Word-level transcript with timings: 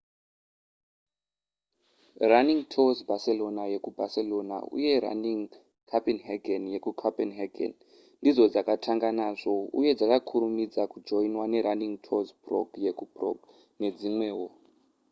running 2.31 2.61
tours 2.73 2.99
barcelona 3.11 3.63
yekubarcelona 3.73 4.57
uye 4.75 4.93
running 5.05 5.41
copenhagen 5.89 6.63
yekucopenhagen 6.73 7.71
ndidzo 8.19 8.43
dzakatanga 8.53 9.09
nazvo 9.19 9.53
uye 9.79 9.91
dzakakurumidza 9.97 10.83
kujoinwa 10.91 11.45
nerunning 11.53 11.95
tours 12.05 12.29
prague 12.43 12.83
yekuprague 12.87 13.41
nedzimwewo 13.81 14.47